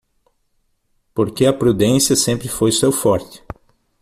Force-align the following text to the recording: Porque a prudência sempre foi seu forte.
Porque 1.13 1.45
a 1.45 1.53
prudência 1.53 2.15
sempre 2.15 2.47
foi 2.47 2.71
seu 2.71 2.91
forte. 2.91 3.43